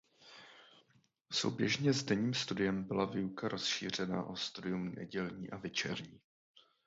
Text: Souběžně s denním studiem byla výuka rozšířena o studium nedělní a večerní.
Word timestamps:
Souběžně 1.31 1.93
s 1.93 2.03
denním 2.03 2.33
studiem 2.33 2.83
byla 2.83 3.05
výuka 3.05 3.47
rozšířena 3.47 4.23
o 4.23 4.35
studium 4.35 4.91
nedělní 4.95 5.49
a 5.49 5.57
večerní. 5.57 6.19